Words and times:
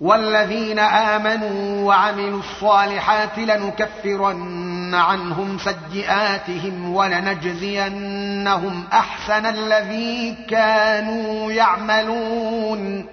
والذين 0.00 0.78
آمنوا 0.78 1.86
وعملوا 1.86 2.40
الصالحات 2.40 3.38
لنكفرن 3.38 4.94
عنهم 4.94 5.58
سيئاتهم 5.58 6.94
ولنجزينهم 6.94 8.84
أحسن 8.92 9.46
الذي 9.46 10.36
كانوا 10.50 11.52
يعملون. 11.52 13.06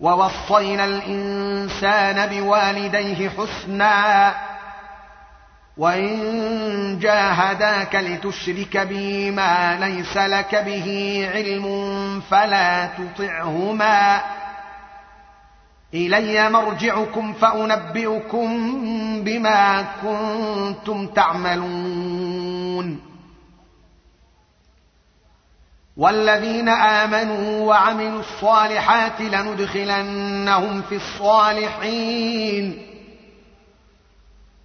ووصينا 0.00 0.84
الإنسان 0.84 2.26
بوالديه 2.26 3.28
حسنا. 3.28 4.34
وإن 5.76 6.98
جاهداك 6.98 7.94
لتشرك 7.94 8.76
بي 8.76 9.30
ما 9.30 9.76
ليس 9.80 10.16
لك 10.16 10.54
به 10.54 11.28
علم 11.34 11.66
فلا 12.30 12.86
تطعهما. 12.86 14.20
إلي 15.96 16.50
مرجعكم 16.50 17.32
فأنبئكم 17.32 18.48
بما 19.24 19.84
كنتم 20.02 21.06
تعملون. 21.06 23.00
والذين 25.96 26.68
آمنوا 26.68 27.66
وعملوا 27.66 28.20
الصالحات 28.20 29.20
لندخلنهم 29.20 30.82
في 30.82 30.96
الصالحين. 30.96 32.82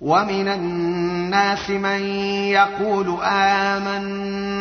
ومن 0.02 0.48
الناس 0.48 1.70
من 1.70 2.06
يقول 2.46 3.20
آمنا 3.24 4.51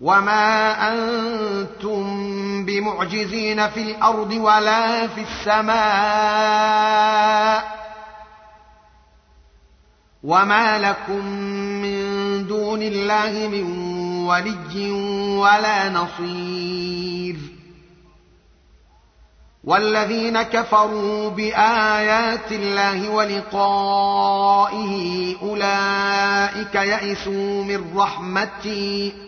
وما 0.00 0.72
أنتم 0.92 2.04
بمعجزين 2.64 3.68
في 3.68 3.82
الأرض 3.82 4.32
ولا 4.32 5.06
في 5.06 5.20
السماء 5.20 5.78
وما 10.22 10.78
لكم 10.78 11.24
من 11.82 11.98
دون 12.46 12.82
الله 12.82 13.48
من 13.48 13.88
ولي 14.26 14.90
ولا 15.40 15.88
نصير 15.88 17.36
والذين 19.64 20.42
كفروا 20.42 21.30
بايات 21.30 22.52
الله 22.52 23.10
ولقائه 23.10 24.94
اولئك 25.42 26.74
يئسوا 26.74 27.64
من 27.64 27.98
رحمتي 27.98 29.27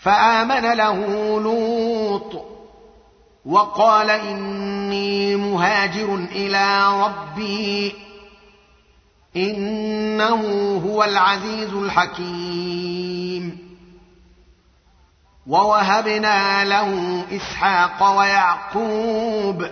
فآمن 0.00 0.72
له 0.72 0.96
لوط 1.40 2.44
وقال 3.46 4.10
إني 4.10 5.36
مهاجر 5.36 6.14
إلى 6.14 6.92
ربي 7.04 7.94
إنه 9.36 10.42
هو 10.86 11.04
العزيز 11.04 11.74
الحكيم. 11.74 13.68
ووهبنا 15.46 16.64
له 16.64 17.24
إسحاق 17.32 18.18
ويعقوب 18.18 19.66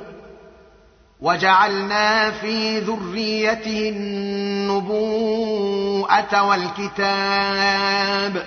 وجعلنا 1.20 2.30
في 2.30 2.78
ذريته 2.78 3.88
النبوءة 3.88 5.22
والكتاب 6.42 8.46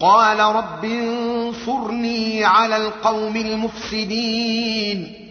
قال 0.00 0.40
رب 0.40 0.84
انصرني 0.84 2.44
على 2.44 2.76
القوم 2.76 3.36
المفسدين. 3.36 5.24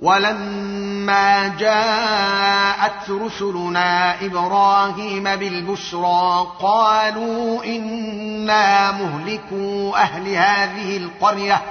ولما 0.00 1.48
جاءت 1.48 3.10
رسلنا 3.10 4.24
إبراهيم 4.24 5.24
بالبشرى 5.24 6.46
قالوا 6.60 7.64
إنا 7.64 8.92
مهلكو 8.92 9.94
أهل 9.96 10.28
هذه 10.28 10.96
القرية. 10.96 11.62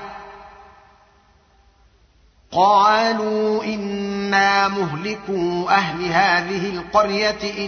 قالوا 2.52 3.64
إنا 3.64 4.68
مهلكو 4.68 5.70
أهل 5.70 6.06
هذه 6.06 6.70
القرية 6.70 7.68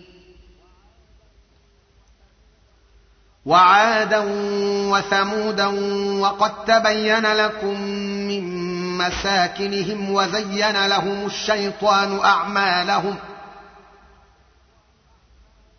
وعادا 3.45 4.23
وثمودا 4.91 5.65
وقد 6.19 6.65
تبين 6.65 7.25
لكم 7.25 7.81
من 8.27 8.71
مساكنهم 8.97 10.13
وزين 10.13 10.85
لهم 10.87 11.25
الشيطان 11.25 12.19
أعمالهم 12.19 13.15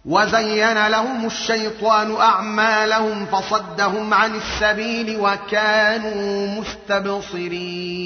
وزين 0.04 0.86
لهم 0.86 1.26
الشيطان 1.26 2.16
أعمالهم 2.16 3.26
فصدهم 3.26 4.14
عن 4.14 4.34
السبيل 4.34 5.20
وكانوا 5.20 6.46
مستبصرين 6.60 8.02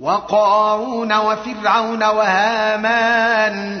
وقارون 0.00 1.12
وفرعون 1.12 2.04
وهامان 2.04 3.80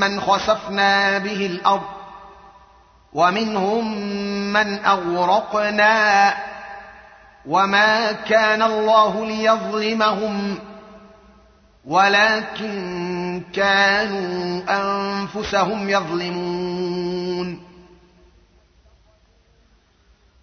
من 0.00 0.20
خسفنا 0.20 1.18
به 1.18 1.46
الأرض 1.46 1.96
ومنهم 3.12 3.98
من 4.52 4.84
أغرقنا 4.84 6.34
وما 7.46 8.12
كان 8.12 8.62
الله 8.62 9.26
ليظلمهم 9.26 10.58
ولكن 11.86 13.42
كانوا 13.52 14.62
أنفسهم 14.68 15.90
يظلمون 15.90 17.65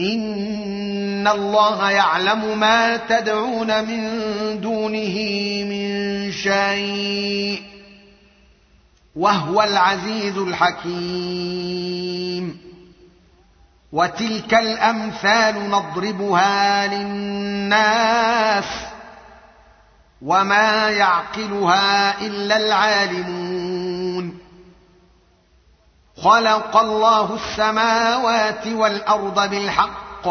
ان 0.00 1.28
الله 1.28 1.90
يعلم 1.90 2.58
ما 2.58 2.96
تدعون 2.96 3.84
من 3.84 4.10
دونه 4.60 5.18
من 5.70 6.32
شيء 6.32 7.62
وهو 9.16 9.62
العزيز 9.62 10.38
الحكيم 10.38 11.84
وتلك 13.92 14.54
الامثال 14.54 15.70
نضربها 15.70 16.86
للناس 16.86 18.64
وما 20.22 20.90
يعقلها 20.90 22.20
الا 22.20 22.56
العالمون 22.56 23.53
خلق 26.24 26.76
الله 26.76 27.34
السماوات 27.34 28.66
والأرض 28.66 29.50
بالحق. 29.50 30.28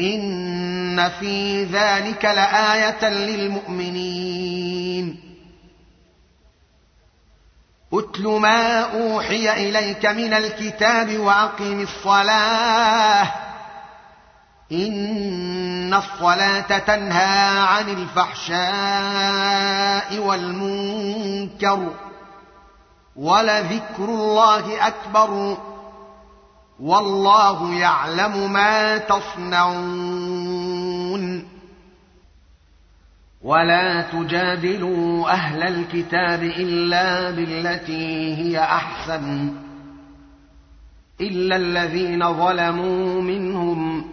إن 0.00 1.08
في 1.08 1.64
ذلك 1.64 2.24
لآية 2.24 3.08
للمؤمنين. 3.08 5.20
اتل 7.92 8.28
ما 8.28 8.80
أوحي 8.80 9.68
إليك 9.68 10.06
من 10.06 10.34
الكتاب 10.34 11.18
وأقم 11.18 11.80
الصلاة. 11.80 13.32
إن 14.72 15.94
الصلاة 15.94 16.78
تنهى 16.78 17.60
عن 17.60 17.88
الفحشاء 17.88 18.58
والمنكر. 20.18 22.07
ولذكر 23.18 24.04
الله 24.04 24.86
أكبر. 24.86 25.56
والله 26.80 27.74
يعلم 27.74 28.52
ما 28.52 28.98
تصنعون. 28.98 30.38
ولا 33.42 34.02
تجادلوا 34.02 35.30
أهل 35.30 35.62
الكتاب 35.62 36.42
إلا 36.42 37.30
بالتي 37.30 38.34
هي 38.36 38.60
أحسن. 38.60 39.52
إلا 41.20 41.56
الذين 41.56 42.32
ظلموا 42.32 43.22
منهم 43.22 44.04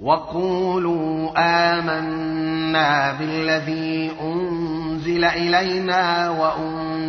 وقولوا 0.00 1.32
آمنا 1.36 3.12
بالذي 3.12 4.12
أنزل 4.20 5.24
إلينا 5.24 6.30
وأنزل 6.30 6.85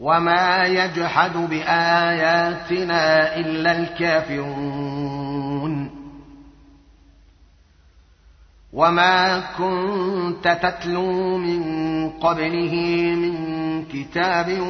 وما 0.00 0.64
يجحد 0.64 1.36
باياتنا 1.36 3.36
الا 3.36 3.78
الكافرون 3.78 5.20
وما 8.72 9.40
كنت 9.58 10.58
تتلو 10.62 11.38
من 11.38 11.62
قبله 12.10 12.74
من 13.14 13.34
كتاب 13.84 14.60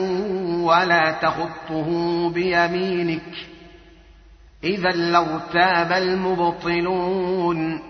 ولا 0.61 1.11
تخطه 1.11 1.89
بيمينك 2.31 3.23
اذا 4.65 4.91
لارتاب 4.91 5.93
المبطلون 5.93 7.90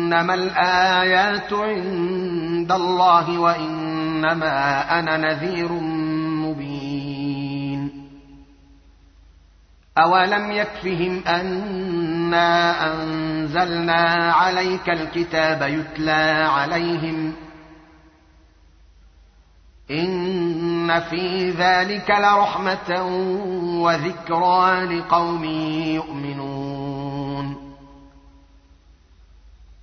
إنما 0.11 0.33
الآيات 0.33 1.53
عند 1.53 2.71
الله 2.71 3.39
وإنما 3.39 4.99
أنا 4.99 5.17
نذير 5.17 5.71
مبين. 6.43 7.91
أولم 9.97 10.51
يكفهم 10.51 11.23
أنا 11.27 12.51
أنزلنا 12.93 14.33
عليك 14.33 14.89
الكتاب 14.89 15.61
يتلى 15.61 16.47
عليهم 16.49 17.33
إن 19.91 20.99
في 20.99 21.51
ذلك 21.51 22.09
لرحمة 22.09 23.03
وذكرى 23.83 24.83
لقوم 24.85 25.43
يؤمنون. 25.95 26.70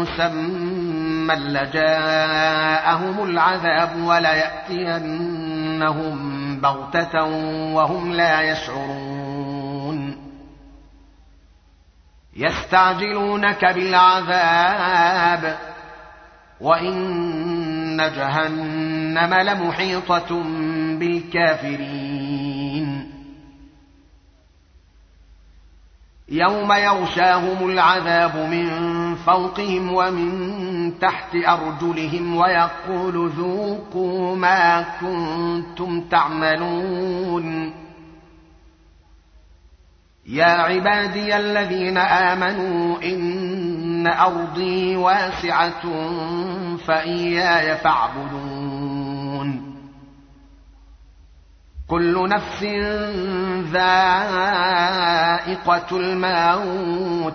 مسمى 0.00 1.34
لجاءهم 1.34 3.24
العذاب 3.24 4.02
وليأتينهم 4.02 5.18
بغتة 6.60 7.24
وهم 7.74 8.12
لا 8.12 8.40
يشعرون. 8.40 10.16
يستعجلونك 12.36 13.64
بالعذاب 13.64 15.58
وإن 16.60 17.96
جهنم 18.16 19.34
لمحيطة 19.34 20.42
بالكافرين. 20.98 22.38
يوم 26.28 26.72
يغشاهم 26.72 27.70
العذاب 27.70 28.36
من 28.36 28.68
فوقهم 29.26 29.92
ومن 29.92 30.98
تحت 30.98 31.34
أرجلهم 31.34 32.36
ويقول 32.36 33.30
ذوقوا 33.30 34.36
ما 34.36 34.84
كنتم 35.00 36.00
تعملون. 36.00 37.72
يا 40.26 40.44
عبادي 40.44 41.36
الذين 41.36 41.98
آمنوا 41.98 43.02
إن 43.02 44.06
أرضي 44.06 44.96
واسعة 44.96 45.82
فإياي 46.76 47.76
فاعبدون. 47.76 49.74
كل 51.88 52.28
نفس 52.28 52.64
ذائقة 53.72 54.66
الموت. 55.92 57.34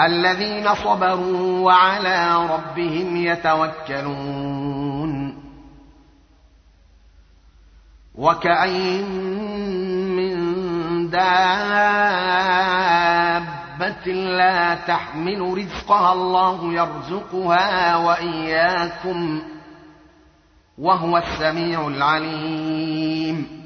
الذين 0.00 0.74
صبروا 0.74 1.64
وعلى 1.64 2.46
ربهم 2.46 3.16
يتوكلون. 3.16 4.66
وكأين 8.14 9.10
من 10.16 10.36
دابة 11.10 11.66
لا 14.12 14.74
تحمل 14.74 15.58
رزقها 15.58 16.12
الله 16.12 16.72
يرزقها 16.72 17.96
وإياكم 17.96 19.42
وهو 20.78 21.16
السميع 21.18 21.88
العليم. 21.88 23.65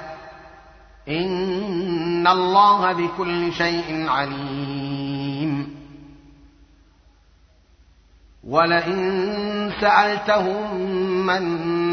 إن 1.09 2.27
الله 2.27 2.93
بكل 2.93 3.53
شيء 3.53 4.09
عليم. 4.09 5.81
ولئن 8.47 9.71
سألتهم 9.81 10.75
من 11.25 11.43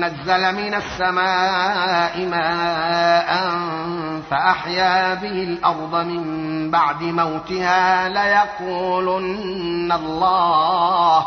نزل 0.05 0.55
من 0.55 0.75
السماء 0.75 2.27
ماء 2.27 3.59
فأحيا 4.31 5.15
به 5.15 5.43
الأرض 5.43 5.95
من 5.95 6.71
بعد 6.71 7.03
موتها 7.03 8.09
ليقولن 8.09 9.93
الله. 9.93 11.27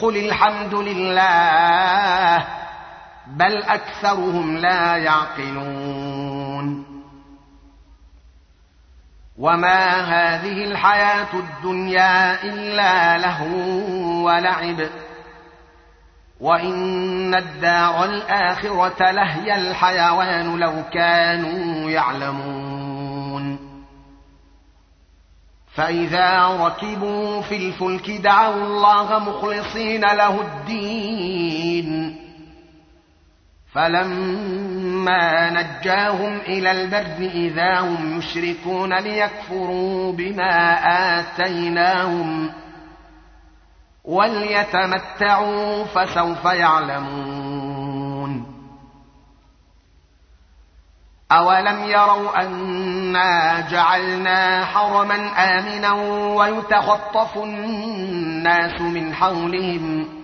قل 0.00 0.16
الحمد 0.16 0.74
لله 0.74 2.63
بل 3.26 3.62
أكثرهم 3.62 4.56
لا 4.56 4.96
يعقلون. 4.96 6.84
وما 9.38 10.00
هذه 10.00 10.64
الحياة 10.64 11.34
الدنيا 11.34 12.44
إلا 12.44 13.18
لهو 13.18 14.26
ولعب. 14.26 14.88
وإن 16.40 17.34
الدار 17.34 18.04
الآخرة 18.04 19.10
لهي 19.10 19.56
الحيوان 19.56 20.56
لو 20.56 20.82
كانوا 20.92 21.90
يعلمون. 21.90 23.58
فإذا 25.74 26.46
ركبوا 26.46 27.40
في 27.42 27.56
الفلك 27.56 28.10
دعوا 28.10 28.54
الله 28.54 29.18
مخلصين 29.18 30.00
له 30.00 30.40
الدين. 30.40 32.23
فلما 33.74 35.50
نجاهم 35.50 36.36
إلى 36.36 36.70
البر 36.70 37.30
إذا 37.34 37.80
هم 37.80 38.18
يشركون 38.18 38.98
ليكفروا 38.98 40.12
بما 40.12 40.76
آتيناهم 41.18 42.52
وليتمتعوا 44.04 45.84
فسوف 45.84 46.44
يعلمون 46.44 47.74
أولم 51.32 51.84
يروا 51.84 52.42
أنا 52.42 53.60
جعلنا 53.70 54.64
حرما 54.64 55.28
آمنا 55.38 55.92
ويتخطف 56.36 57.36
الناس 57.36 58.80
من 58.80 59.14
حولهم 59.14 60.23